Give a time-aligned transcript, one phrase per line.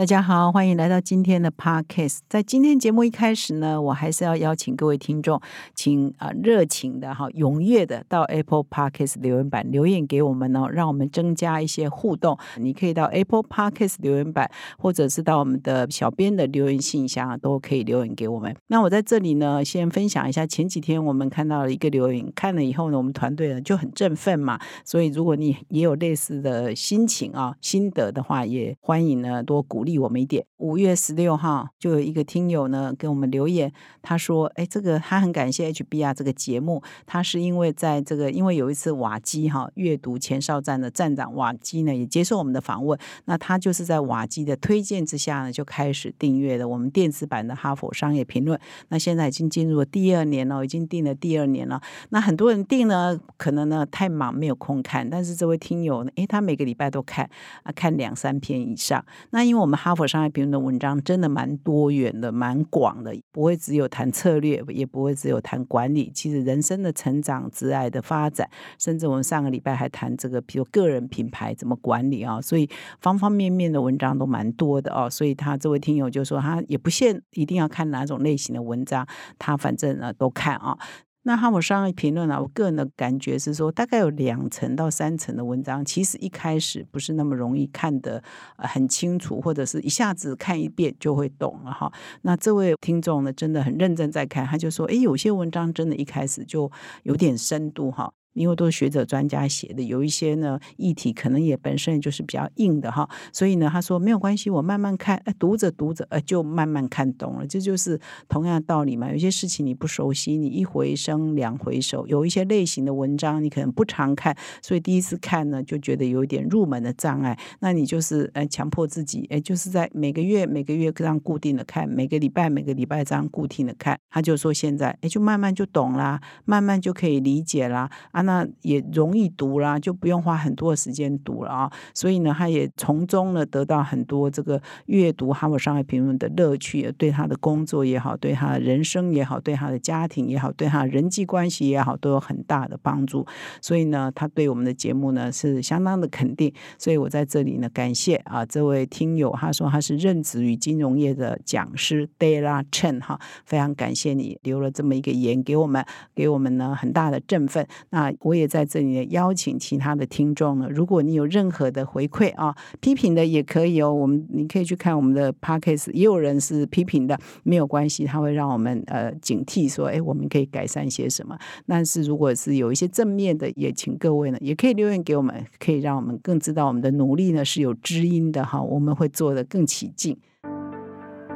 [0.00, 2.20] 大家好，欢迎来到今天的 Podcast。
[2.26, 5.38] 在今天节目一开始呢，我还是要邀请各位听众，
[5.74, 12.38] 请啊热情的哈、踊跃的到 Apple Podcast 留言板留言给我们哦，让我们增加一些互动。
[12.56, 18.56] 你可以到 Apple Podcast 留言板，或者是到我们的小编的留言信箱，都可以留言给我们。
[18.68, 24.58] 那我在这里呢，先分享一下前几天我们看到了一个留言，看了以后呢，我们团队呢就很振奋嘛。
[24.82, 30.44] 所以如果你也有类似的心情啊、心得的话，也欢迎呢多鼓励我们一点。
[30.58, 33.72] 五月十六号就有一个听友呢给我们留言，
[34.02, 51.80] 他说：“哎，这个他很感谢 HBR 这个节目，他是因为在这个因为有一次瓦基哈阅读前哨站的站长瓦基呢也接受我们的访问，那他就是在瓦基的推荐之下呢就开始订阅了我们电子版的《哈佛商业评论》，那现在已经进入了第二年了，已经订了第二年了。
[52.10, 57.28] 那很多人订呢，可能呢太忙没有空看，但是这位听友呢，诶，他每个礼拜都看
[57.62, 59.04] 啊，看两三篇以上。
[59.30, 66.10] 那因为我们们哈佛商业评论的文章真的蛮多元的、蛮广的，不会只有谈策略，也不会只有谈管理。
[66.12, 72.68] 其实人生的成长、挚爱的发展，甚至我们上个礼拜还谈这个，比如个人品牌怎么管理啊，所以
[73.00, 75.08] 方方面面的文章都蛮多的哦。
[75.08, 79.06] 所以他这位听友就说，他也不限一定要看哪种类型的文章，
[79.38, 80.76] 他反正呢都看啊。
[81.22, 82.40] 那哈姆商业评论呢？
[82.40, 88.22] 我个人的感觉是说，大概有两层到三层的文章，其实一开始不是那么容易看得
[88.56, 91.92] 很清楚，或者是一下子看一遍就会懂了哈。
[92.22, 96.72] 那这位听众呢，真的很认真在看，他就说，哎，有些文章真的一开始就
[97.02, 98.10] 有点深度哈。
[98.34, 109.10] 因为都是学者专家写的，有一些呢议题可能也本身就是比较硬的哈，所以呢他说没有关系，我慢慢看，哎，读着读着，呃，就慢慢看懂了，这就是同样的道理嘛。
[109.10, 127.90] 有些事情你不熟悉，你一回生两回熟，有一些类型的文章你可能不常看，所以第一次看呢就觉得有一点入门的障碍，那你就是呃强迫自己，哎，就是在每个月每个月这样固定的看，每个礼拜每个礼拜这样固定的看，他就说现在哎就慢慢就懂啦，慢慢就可以理解啦。
[128.22, 131.72] 那也容易读啦，就不用花很多的时间读了啊。
[131.94, 143.26] 所以呢，他也从中呢得到很多这个阅读《哈佛商业评论》的乐趣，对他的工作也好，对他人生也好，对他的家庭也好，对他人际关系也好，都有很大的帮助。
[143.60, 146.52] 所以呢，他对我们的节目呢是相当的肯定。
[146.78, 157.66] 所以我在这里呢感谢啊这位听友，他说他是任职于金融业的讲师 Della Chen 哈，非常感谢你留了这么一个言给我们，给我们呢很大的振奋。
[157.90, 163.92] 那我也在这里邀请其他的听众呢，如果你有任何的回馈啊，批评的也可以哦。
[163.92, 171.36] 我们你可以去看我们的 podcast，也有人是批评的，没有关系，他会让我们呃警惕说，哎，我们可以改善些什么。
[171.66, 180.16] 但是如果是有一些正面的，也请各位呢也可以留言给我们，可以让我们更知道我们的努力呢是有知音的哈，我们会做得更起劲。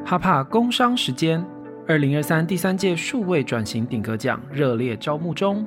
[0.04, 1.44] 哈帕工商时间，
[1.86, 5.66] 二零二三第三届数位转型顶格奖热烈招募中。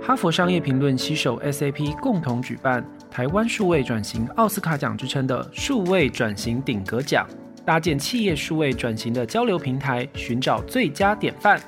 [0.00, 7.26] 哈佛商业评论携手 SAP 共同举办台湾数位转型奥斯卡奖之称的数位转型顶格奖，
[7.64, 11.60] 搭建企业数位转型的交流平台，寻找最佳典范。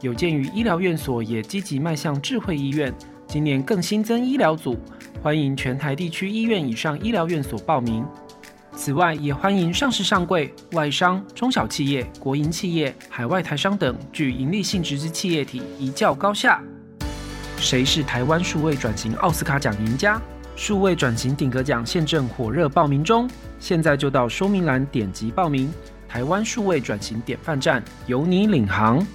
[0.00, 2.92] 有鉴于医疗院所也积极迈向智慧医院，
[3.26, 4.76] 今年更新增医疗组，
[5.22, 8.04] 欢迎全台地区医院以上医疗院所报名。
[8.74, 16.62] 此外，也欢迎上市上柜、外商、中小企业、国营企业、海外台商等具营利性质之企业体一较高下。
[17.60, 20.20] 谁是台湾数位转型奥斯卡奖赢家？
[20.56, 25.72] 数位转型顶格奖现正火热报名中，现在就到说明栏点击报名。
[26.08, 29.06] 台湾数位转型典范站由你领航。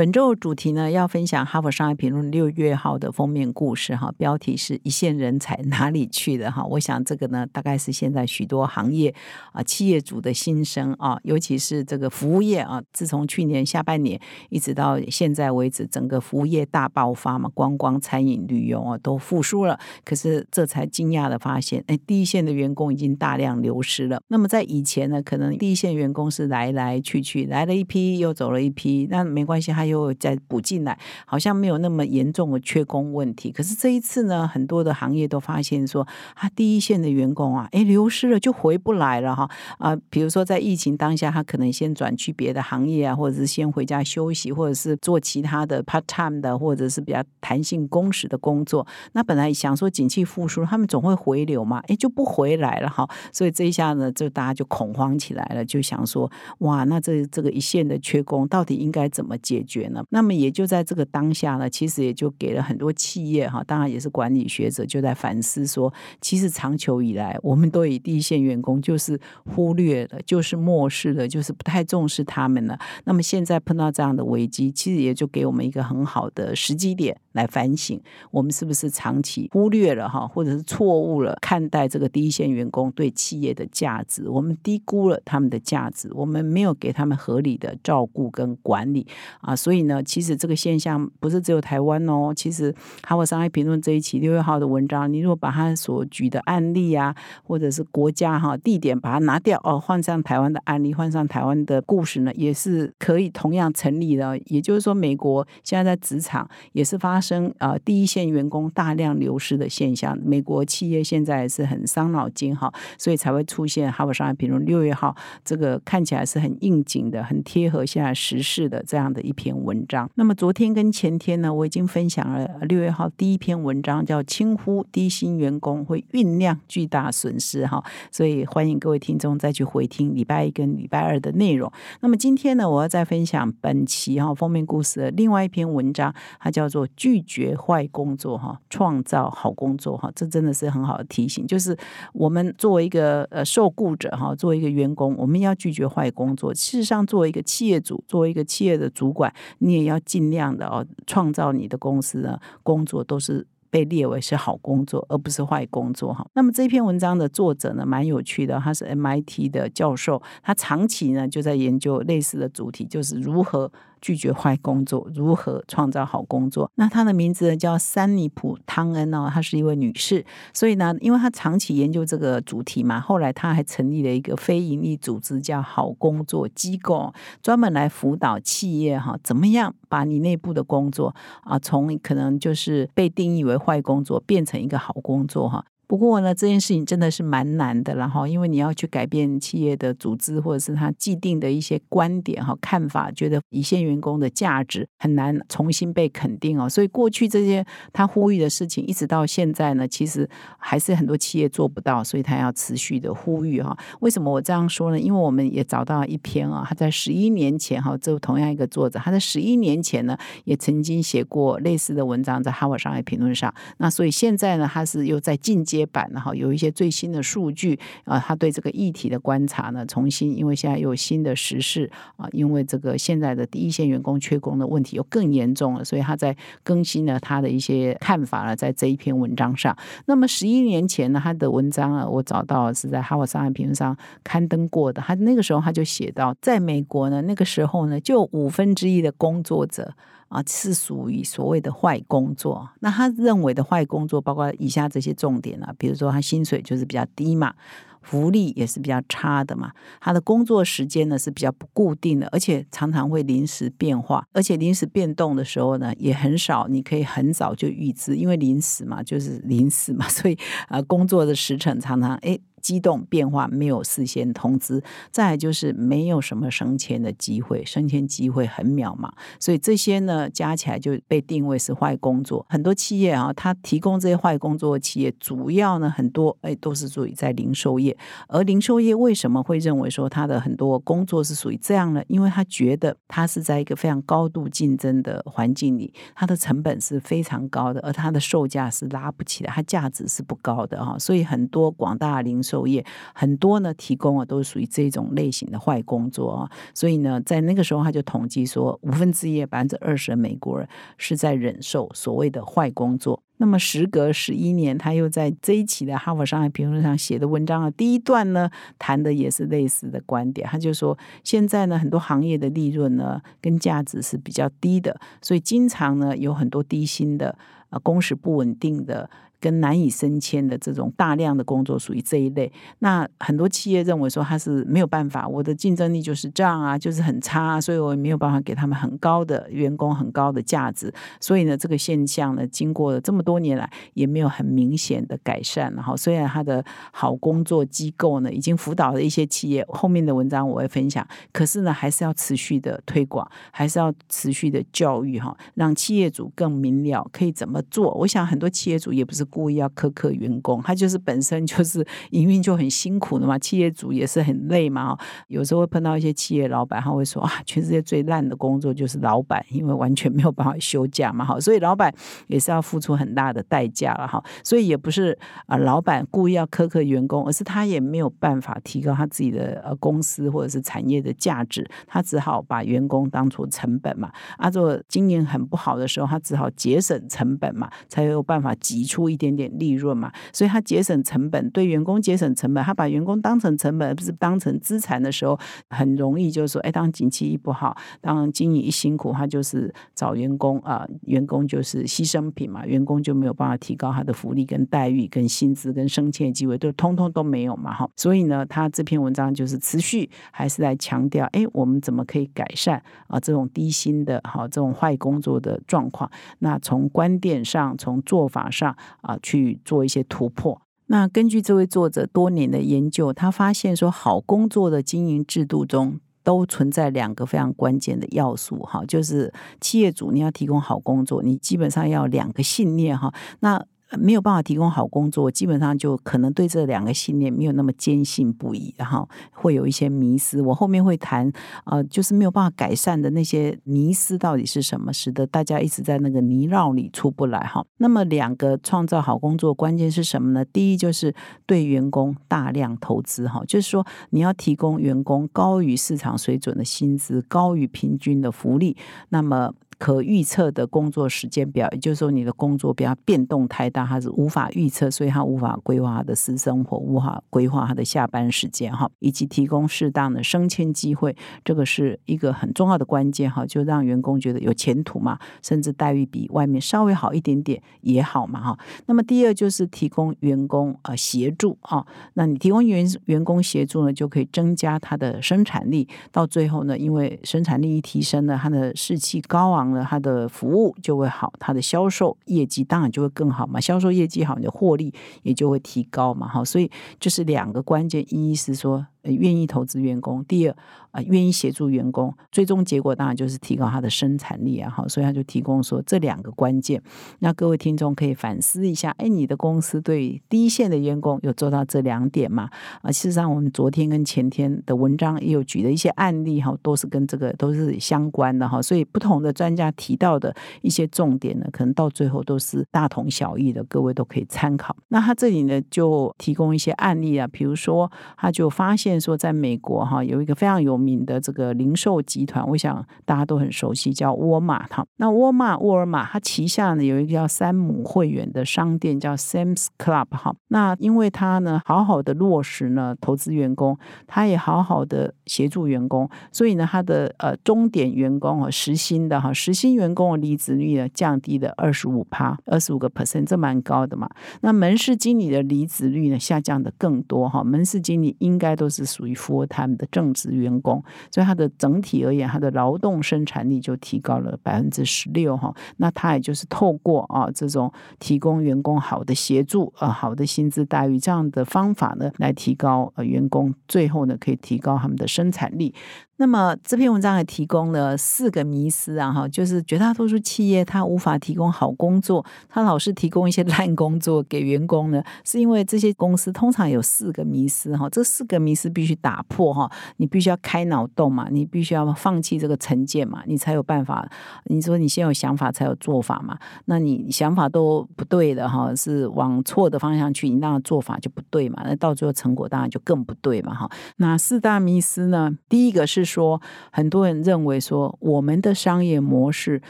[0.00, 6.64] 本周主题呢，要分享《哈佛商业评论》六月号的封面故事哈，标题是“一线人才哪里去了”哈。
[6.64, 9.14] 我想这个呢，大概是现在许多行业
[9.52, 14.18] 啊企业主的心声啊，尤其是这个服务业啊，自从去年下半年
[14.48, 19.78] 一直到现在为止，整个服务业大爆发嘛，观光、餐饮、旅游啊都复苏了。
[20.02, 24.22] 可是这才惊讶的发现，哎，第一线的员工已经大量流失了。
[24.28, 29.89] 那么在以前呢，可能第一线员工是来来去去，来了一批又走了一批，那没关系，还。
[29.90, 33.52] 又再补进来，好像没有那么严重的缺工问题。
[33.52, 48.86] 可是这一次呢，很多的行业都发现说，他第一线的员工啊，哎，流失了就回不来了哈啊，比如说在疫情当下，他可能先转去别的行业啊，或者是先回家休息，或者是做其他的 part time 的，或者是比较弹性工时的工作。
[49.12, 53.08] 那本来想说景气复苏，他们总会回流嘛，哎，就不回来了哈。
[53.32, 60.04] 所以这一下呢，就大家就恐慌起来了，就想说，哇，那这这个一线的缺工到底应该怎么解决呢？
[60.10, 72.78] 那么也就在这个当下呢，其实也就给了很多企业哈，当然也是管理学者就在反思说，其实长久以来，我们都以第一线员工就是忽略了，就是漠视了，就是不太重视他们了。
[73.04, 78.00] 那么现在碰到这样的危机，其实也就给我们一个很好的时机点来反省，
[78.30, 89.06] 我们是不是长期忽略了哈，或者是错误了看待这个第一线员工对企业的价值，我们低估了他们的价值，我们没有给他们合理的照顾跟管理
[89.40, 89.54] 啊。
[89.54, 92.72] 所以呢，其实这个现象不是只有台湾哦，其实
[93.02, 104.38] 《哈佛商业评论》这一期六月号的文章，你如果把他所举的案例啊，或者是国家哈地点把它拿掉哦，换上台湾的案例，换上台湾的故事呢，也是可以同样成立的。
[104.46, 115.14] 也就是说，美国现在在职场也是发生呃第一线员工大量流失的现象，美国企业现在是很伤脑筋哈，所以才会出现《哈佛商业评论》六月号
[115.44, 120.10] 这个看起来是很应景的、很贴合现在时事的这样的一篇文章。
[120.14, 131.70] 那么昨天跟前天呢，我已经分享了六月号第一篇文章，叫“轻呼低薪员工会酝酿巨大损失”哈，所以欢迎各位听众再去回听礼拜一跟礼拜二的内容。
[132.00, 140.08] 那么今天呢，我要再分享本期哈封面故事的另外一篇文章，它叫做“拒绝坏工作哈，创造好工作哈”。
[140.14, 141.76] 这真的是很好的提醒，就是
[142.12, 146.54] 我们作为一个呃受雇者哈，作为一个员工，我们要拒绝坏工作。
[146.54, 153.44] 事实上，作为一个企业主，作为一个企业的主管，你也要尽量的哦，创造你的公司呢工作都是。
[153.72, 156.26] 被列为是好工作，而不是坏工作哈。
[156.34, 163.70] 那么这篇文章的作者呢，蛮有趣的，他是 MIT 的教授，他长期呢就在研究类似的主题，就是如何。
[164.00, 166.70] 拒绝坏工作，如何创造好工作？
[166.76, 170.24] 那她的名字呢叫山尼普汤恩哦，她是一位女士。
[170.52, 177.12] 所以呢，因为她长期研究这个主题嘛，后来她还成立了一个非营利组织，叫好工作机构，
[177.42, 185.64] 专门来辅导企业哈，怎么样把你内部的工作啊，从可能就是被定义为坏工作，变成一个好工作哈。
[185.90, 196.68] 不过呢，这件事情真的是蛮难的，然后因为你要去改变企业的组织，或者是他既定的一些观点哈看法，觉得一线员工的价值很难重新被肯定哦。
[196.68, 203.76] 所以过去这些他呼吁的事情，一直到现在呢，其实还是很多企业做不到，所以他要持续的呼吁哈。
[203.98, 205.00] 为什么我这样说呢？
[205.00, 213.52] 因为我们也找到一篇啊，他在十一年前哈，这同样一个作者，他在十一年前呢也曾经写过类似的文章在《哈佛商业评论》上。
[213.78, 215.79] 那所以现在呢，他是又在进阶。
[215.80, 229.76] 接版的哈有一些最新的数据啊，他对这个议题的观察呢，重新因为现在有新的时事啊，因为这个现在的第一线员工缺工的问题又更严重了，所以他在更新了他的一些看法了，在这一篇文章上。
[230.06, 235.00] 那么十一年前呢，他的文章啊，我找到是在《哈佛商业评论》上刊登过的。
[235.00, 239.94] 他那个时候他就写到，在美国呢，那个时候呢，就五分之一的工作者。
[240.30, 242.70] 啊，是属于所谓的坏工作。
[242.80, 247.52] 那他认为的坏工作，包括以下这些重点啊，比如说他薪水就是比较低嘛，
[248.00, 260.38] 福利也是比较差的嘛，他的工作时间呢是比较不固定的，而且常常会临时变化，而且临时变动的时候呢也很少，你可以很早就预知，因为临时嘛就是临时嘛，所以
[260.68, 262.38] 啊工作的时程常常哎。
[262.60, 272.44] 机动变化没有事先通知，再就是没有什么升迁的机会，升迁机会很渺茫，所以这些呢加起来就被定位是坏工作。
[272.48, 277.96] 很多企业啊，它提供这些坏工作的企业，主要呢很多哎都是属于在零售业。
[278.28, 282.02] 而零售业为什么会认为说它的很多工作是属于这样呢？
[282.08, 290.98] 因为他觉得它是在一个非常高度竞争的环境里，它的成本是非常高的，而它的售价是拉不起来，它价值是不高的哈。
[290.98, 303.22] 所以很多广大零售就业很多呢，提供啊都是属于这种类型的坏工作啊，所以呢，在那个时候他就统计说，五分之一百分之二十的美国人是在忍受所谓的坏工作。
[303.36, 317.38] 那么时隔十一年，他又在这一期的《哈佛商业评论》上写的文章啊，第一段呢谈的也是类似的观点，他就说现在呢很多行业的利润呢跟价值是比较低的，所以经常呢有很多低薪的
[317.70, 319.08] 啊工时不稳定的。
[319.40, 322.52] 跟难以升迁的这种大量的工作属于这一类。
[322.80, 330.92] 那很多企业认为说他是没有办法，我的竞争力就是这样啊，就是很差，所以我也没有办法给他们很高的员工很高的价值。
[331.18, 335.72] 所以呢，这个现象呢，经过了这么多年来也没有很明显的改善。
[335.74, 347.94] 然后，虽然他的好工作机构呢已经辅导了一些企业，后面的文章我会分享，可是呢，还是要持续的推广，还是要持续的教育哈，让企业主更明了可以怎么做。
[347.94, 354.96] 我想很多企业主也不是故意要苛刻员工，他就是本身就是营运就很辛苦的嘛，企业主也是很累嘛。
[355.28, 361.94] 有时候会碰到一些企业老板，他会说啊，全世界最烂的工作就是老板，因为完全没有办法休假嘛，哈，所以老板
[362.26, 364.22] 也是要付出很大的代价了哈。
[364.44, 374.10] 所以也不是啊，老板故意要苛刻员工，而是他也没有办法提高他自己的呃公司或者是产业的价值，他只好把员工当做成本嘛。
[374.36, 380.10] 啊，做经营很不好的时候，他只好节省成本嘛，才有办法挤出一点点利润嘛。
[380.32, 397.88] 所以他节省成本，对员工节省成本，他把员工当成成本，而不是当成资产的时候，很容易就是说，哎，当景气一不好，当经营一辛苦，他就是找员工啊，员工就是牺牲品嘛，员工就没有办法提高他的福利跟待遇、跟薪资、跟升迁机会，都通通都没有嘛，哈。
[397.96, 406.10] 所以呢，他这篇文章就是持续还是在强调，哎，我们怎么可以改善啊这种低薪的哈这种坏工作的状况？
[406.38, 408.74] 那从观点上，从做法上
[409.10, 410.60] 啊去做一些突破。
[410.86, 423.64] 那根据这位作者多年的研究，他发现说，好工作的经营制度中都存在两个非常关键的要素，哈，就是企业主你要提供好工作，你基本上要两个信念，哈，那。
[423.98, 430.40] 没有办法提供好工作，基本上就可能对这两个信念没有那么坚信不疑，然后会有一些迷失。
[430.40, 431.30] 我后面会谈，
[431.64, 437.64] 呃，就是没有办法改善的那些迷失到底是什么，使得大家一直在那个泥淖里出不来哈。
[437.78, 440.44] 那么两个创造好工作关键是什么呢？
[440.44, 441.14] 第一就是
[441.46, 448.76] 对员工大量投资哈，就是说你要提供员工高于市场水准的薪资，高于平均的福利，
[449.08, 449.52] 那么。
[449.80, 468.58] 可预测的工作时间表，也就是说你的工作不要变动太大，它是无法预测，所以他无法规划他的私生活，无法规划他的下班时间哈，以及提供适当的升迁机会，这个是一个很重要的关键哈，就让员工觉得有前途嘛，甚至待遇比外面稍微好一点点也好嘛哈。
[468.84, 479.69] 那么第二就是提供员工呃协助啊，那你提供员员工协助呢，就可以增加他的生产力，到最后呢，因为生产力一提升了，他的士气高昂。
[479.72, 483.60] 那他的服务就会好，他的销售业绩当然就会更好嘛。
[483.60, 486.28] 销售业绩好，你的获利也就会提高嘛。
[486.28, 488.86] 哈，所以就是两个关键，一是说。
[489.02, 490.56] 呃愿意投资员工，第二
[490.90, 496.82] 啊，愿意协助员工，最终结果当然就是提高他的生产力啊，好，所以他就提供说这两个关键。
[497.20, 502.50] 那各位听众可以反思一下，哎，你的公司对第一线的员工有做到这两点吗？
[502.82, 514.76] 啊，事实上我们昨天跟前天的文章也有举了一些案例哈，都是跟这个都是相关的哈，所以不同的专家提到的一些重点呢，可能到最后都是大同小异的，各位都可以参考。
[514.88, 518.89] 那他这里呢就提供一些案例啊，比如说他就发现。
[518.98, 524.66] 说在美国哈有一个非常有名的这个零售集团，我想大家都很熟悉，叫沃尔玛。
[524.68, 530.06] 哈，那沃尔玛沃尔玛它旗下呢有一个叫山姆会员的商店，叫 Sam's Club。
[530.10, 544.08] 哈，那因为它呢好好的落实呢投资员工，它也好好的协助员工，所以呢它的呃终点员工啊实薪的哈实薪员工的离职率呢降低了二十五趴，二十五个 percent，这蛮高的嘛。
[544.40, 548.79] 那门市经理的离职率呢下降的更多哈，门市经理应该都是。
[548.84, 550.82] 是属于 full time 的正职员工，
[551.12, 555.54] 所以它的整体而言，它的劳动生产力就提高了百分之十六哈。
[555.76, 565.74] 那他也就是透过啊这种提供员工好的协助啊好的薪资待遇这样的方法呢，来提高呃员工最后呢可以提高他们的生产力。
[566.20, 584.06] 那么这篇文章也提供了四个迷思啊，哈，就是绝大多数企业它无法提供好工作，它老是提供一些 烂工作给员工呢，是因为这些公司通常有四个迷思哈，这四个迷思必须打破哈，你必须要开脑洞嘛，你必须要放弃这个成见嘛，你才有办法。
[584.44, 593.70] 你说你先有想法才有做法嘛，那你想法都不对的哈，是往错的方向去，你那做法就不对嘛，那到最后成果当然就更不对嘛哈。
[593.96, 596.09] 那四大迷思呢，第一个是。
[596.10, 596.40] 说
[596.72, 599.62] 很多人认为说我们的商业模式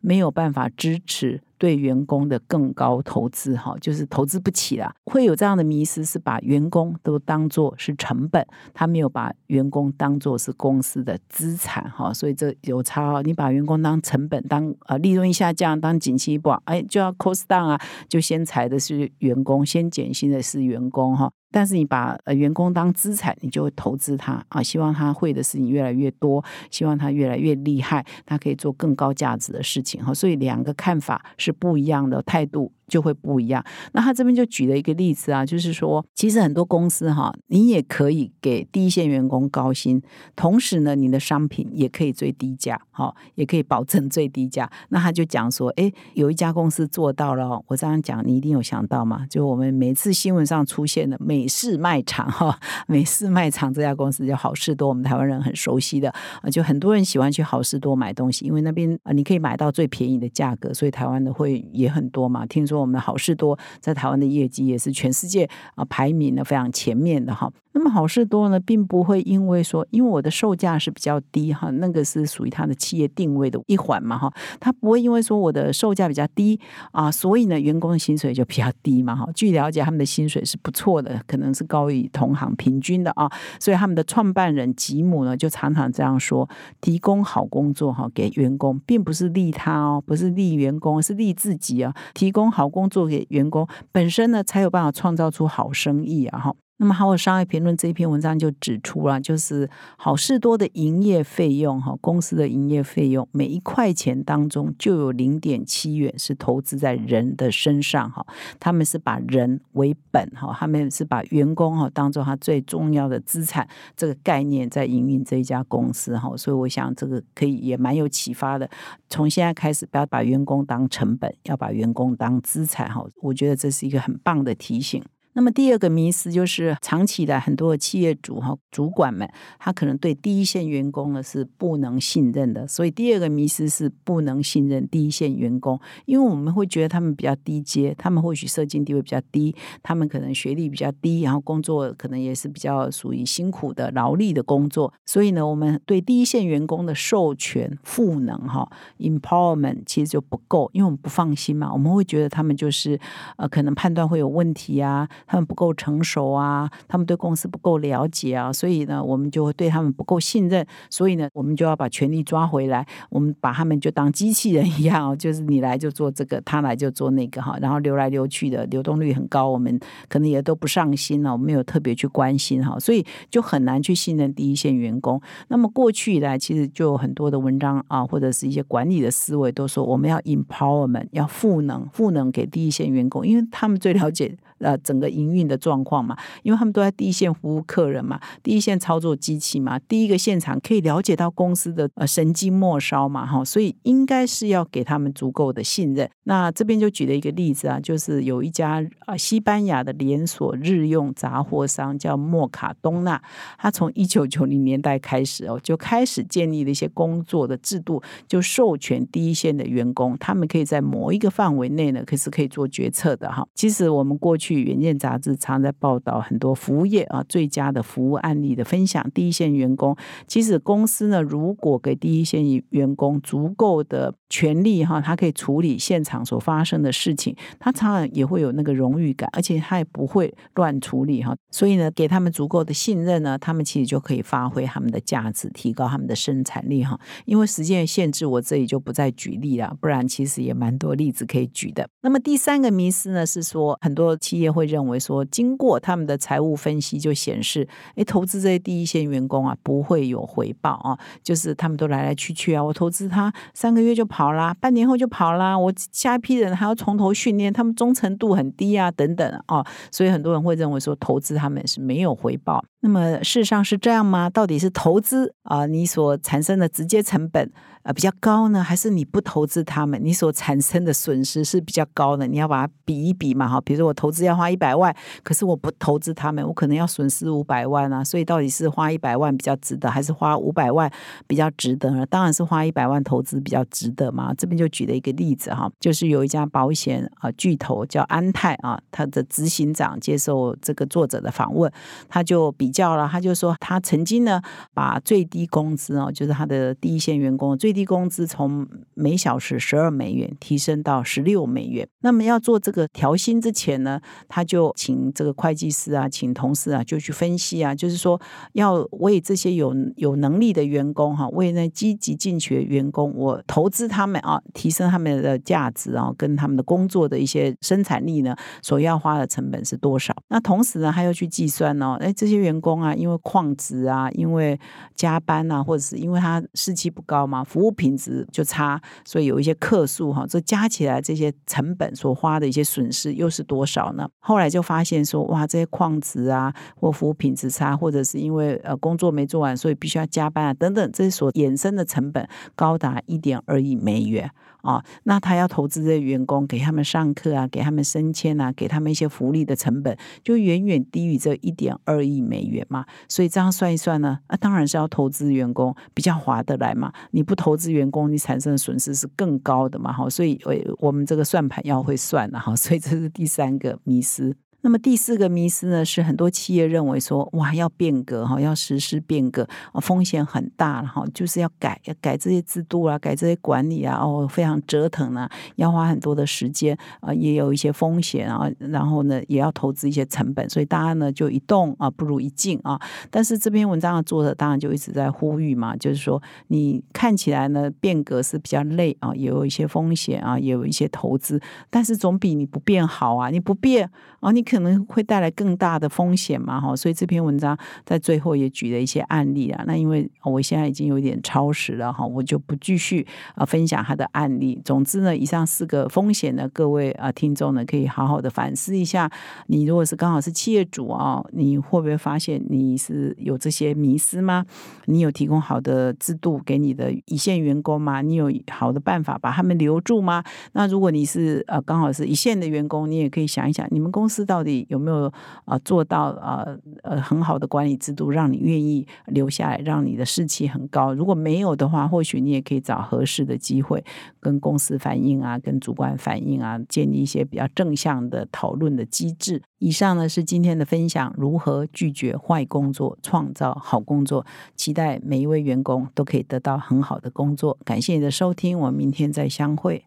[0.00, 4.94] 没有办法支持对员工的更高投资哈，就是投资不起啦。
[5.04, 13.22] 会有这样的迷失，是把员工都当做是成本，他没有把员工当做是公司的资产哈，所以这有差哦。
[13.22, 21.30] 你把员工当成本，当呃利润一下降，当景气不好，哎就要 cost down 啊，就先裁的是员工，先减薪的是员工哈。
[21.56, 30.12] 但是你把呃员工当资产，你就会投资他啊，希望他会的事情越来越多，希望他越来越厉害，他可以做更高价值的事情哈。
[30.12, 32.70] 所以两个看法是不一样的态度。
[32.86, 33.64] 就会不一样。
[33.92, 40.00] 那他这边就举了一个例子啊，就是说，其实很多公司哈，你也可以给第一线员工高薪，
[40.34, 44.70] 同时呢，你的商品也可以最低价，哈，也可以保证最低价。
[44.90, 47.60] 那他就讲说，哎，有一家公司做到了。
[47.66, 49.26] 我这样讲，你一定有想到嘛？
[49.28, 56.08] 就我们每次新闻上出现的美式卖场，哈， 美式卖场这家公司叫好事多，我们台湾人很熟悉的
[56.42, 62.46] 啊，就很多人喜欢去好事多买东西，因为那边啊，你可以买到最便宜的价格，所以台湾的会也很多嘛。
[62.46, 62.75] 听说。
[62.80, 67.50] 我们好事多在台湾的业绩也是全世界啊排名呢非常前面的哈。
[67.72, 76.58] 那么好事多呢，并不会因为说，因为我的售价是比较低哈，那个是属于它的企业定位的一环嘛哈，它不会因为说我的售价比较低
[76.92, 79.28] 啊，所以呢员工的薪水就比较低嘛哈。
[79.34, 83.30] 据了解，他们的薪水是不错的，可能是高于同行平均的啊。
[83.60, 86.48] 所以他们的创办人吉姆呢，就常常这样说：
[86.80, 91.94] 提供好工作哈给员工，并不是利他哦，不是利员工，是利自己啊。
[92.14, 96.54] 提供好工作给员工本身呢，才有办法创造出好生意啊哈。
[96.78, 99.66] 那么，好，我商业评论这一篇文章就指出了，就是
[99.96, 108.26] 好事多的营业费用，哈，公司的营业费用每一块钱当中就有零点七元是投资在人的身上，哈，
[108.60, 113.66] 他们是把人为本，哈，他们是把员工哈当做他最重要的资产，
[113.96, 118.68] 这个概念在营运这一家公司，哈，所以我想这个可以也蛮有启发的。
[119.08, 125.02] 从现在开始，不要把员工当成本，要把员工当资产，哈，我觉得这是一个很棒的提醒。
[125.36, 132.66] 那么第二个迷思就是，长期以来很多的企业主哈主管们，他可能对第一线员工呢是不能信任的。
[132.66, 144.90] 所以第二个迷思是不能信任第一线员工，因为我们会觉得他们比较低阶，他们或许社经地位比较低，他们可能学历比较低，然后工作可能也是比较属于辛苦的劳力的工作。
[145.04, 148.66] 所以呢，我们对第一线员工的授权赋能哈
[149.00, 152.98] empowerment 其实就不够，因为我们不放心嘛，我们会觉得他们就是
[153.36, 155.06] 呃可能判断会有问题啊。
[155.26, 169.78] 他们不够成熟啊，他们对公司不够了解啊，所以呢，我们就会对他们不够信任，所以呢，我们就要把权力抓回来，我们把他们就当机器人一样，就是你来就做这个，他来就做那个哈， 然后流来流去的流动率很高，我们
[170.08, 175.20] 可能也都不上心了，我们没有特别去关心哈，所以就很难去信任第一线员工。
[175.48, 184.36] 那么过去以来，其实就有很多的文章啊，或者是一些管理的思维都说，我们要 empowerment，要赋能，赋能给第一线员工，因为他们最了解。
[184.58, 196.10] 呃，整个营运的状况嘛，因为他们都在第一线服务客人嘛，第一线操作机器嘛，第一个现场可以了解到公司的呃神经末梢嘛，哈，所以应该是要给他们足够的信任。
[196.24, 203.22] 那这边就举了一个例子啊，就是有一家啊西班牙的连锁日用杂货商叫莫卡东纳，
[203.58, 213.46] 他从一九九零年代开始哦，就开始建立了一些工作的制度，就授权第一线的员工，他们可以在某一个范围内呢，可是可以做决策的哈。
[213.54, 214.45] 其实我们过去。
[214.46, 219.04] 去《远见》杂志常在报道很多服务业啊最佳的服务案例的分享。
[219.12, 219.96] 第一线员工，
[220.28, 231.34] 其实公司呢，如果给第一线员工足够的权利哈，他可以处理现场所发生的事情，他常常也会有那个荣誉感，而且他也不会乱处理哈。
[231.50, 237.00] 所以呢，给他们足够的信任呢，他们其实就可以发挥他们的价值，提高他们的生产力哈。
[237.24, 241.88] 因为时间限制，我这里就不再举例了，不然其实也蛮多例子可以举的。
[242.02, 262.64] 那么第三个迷思呢，是说很多企业会认为说，经过他们的财务分析就显示，哎，投资这些第一线员工啊，不会有回报啊，就是他们都来来去去啊，我投资他三个月就跑啦，半年后就跑啦，我下一批人还要从头训练，他们忠诚度很低啊，等等啊，所以很多人会认为说，投资他们是没有回报。
[262.80, 264.30] 那么事实上是这样吗？
[264.30, 267.50] 到底是投资啊，你所产生的直接成本？
[267.82, 272.26] 啊，比较高呢，还是你不投资他们，你所产生的损失是比较高的？
[272.26, 273.60] 你要把它比一比嘛，哈。
[273.60, 278.04] 比如说我投资要花一百万，可是我不投资他们，我可能要损失五百万啊。
[278.04, 280.90] 所以到底是花一百万比较值得，还是花五百万
[281.26, 282.04] 比较值得呢？
[282.06, 284.34] 当然是花一百万投资比较值得嘛。
[284.34, 291.70] 这边就举了一个例子哈，就是有一家保险啊巨头叫安泰啊，他的执行长接受这个作者的访问，
[292.08, 294.40] 他就比较了，他就说他曾经呢
[294.74, 301.86] 把最低工资哦，就是他的第一线员工最低工资从每小时十二美元提升到十六美元。
[302.00, 308.20] 那么要做这个调薪之前呢，他就请这个会计师啊，请同事啊，就去分析啊，就是说
[308.52, 320.14] 要为这些有有能力的员工哈，为那积极进取的员工，我投资他们啊，提升他们的价值啊，跟他们的工作的一些生产力呢，所要花的成本是多少？
[320.28, 324.58] 那同时呢，他又去计算呢，哎，这些员工啊，因为旷职啊，因为
[324.94, 334.05] 加班啊，或者是因为他士气不高嘛，服务品质就差，所以有一些客诉哈，这加起来这些成本所花的一些损失又是多少呢？
[334.18, 344.30] 后来就发现说，哇，这些矿值啊，或服务品质差，或者是因为呃工作没做完，所以必须要加班啊，等等，这些所衍生的成本高达一点二亿美元。
[344.66, 352.84] 哦，那他要投资这些员工，给他们上课啊，给他们升迁啊，给他们一些福利的成本，就远远低于这一点二亿美元嘛。
[353.08, 356.92] 所以这样算一算呢，那，当然是要投资员工比较划得来嘛。
[357.12, 359.92] 你不投资员工，你产生的损失是更高的嘛。
[359.92, 360.38] 哈，所以
[360.78, 362.56] 我们这个算盘要会算的哈。
[362.56, 364.34] 所以这是第三个迷失。
[364.66, 369.48] 那么第四个迷思呢，是很多企业认为说，哇，要变革哈，要实施变革，
[369.80, 382.76] 风险很大了哈，就是要改，要改这些制度啊，改这些管理啊，哦，非常折腾啊，要花很多的时间啊，也有一些风险啊，然后呢，也要投资一些成本，所以大家呢就一动啊不如一静啊。
[383.08, 394.55] 但是这篇文章的作者当然就一直在呼吁嘛，就是说你看起来呢变革是比较累啊，也有一些风险啊，也有一些投资，但是总比你不变好啊，你不变啊，你可。
[394.56, 396.58] 可能会带来更大的风险嘛？
[396.58, 399.62] 哈，所以这篇文章在最后也举了一些案例啊。
[399.66, 404.58] 那因为我现在已经有点超时了哈，我就不继续啊分享他的案例。
[404.64, 409.10] 总之呢，以上四个风险呢，各位啊听众呢可以好好的反思一下。
[409.48, 414.46] 你如果是刚好是企业主啊，你会不会发现你是有这些迷失吗？
[414.86, 418.00] 你有提供好的制度给你的一线员工吗？
[418.00, 420.24] 你有好的办法把他们留住吗？
[420.52, 424.45] 那如果你是呃刚好是一线的员工，你也可以想一想，你们公司到底。
[424.68, 425.12] 有没有
[425.44, 426.46] 啊做到啊
[426.82, 430.94] 呃很好的管理制度，让你愿意留下来，让你的士气很高？
[430.94, 433.84] 如果没有的话，或许你也可以找合适的机会
[434.20, 439.42] 跟公司反映啊，跟主管反映啊，建立一些比较正向的讨论的机制。
[439.58, 444.24] 以上呢是今天的分享，如何拒绝坏工作，创造好工作。
[444.54, 447.56] 期待每一位员工都可以得到很好的工作。
[447.64, 449.86] 感谢你的收听，我们明天再相会。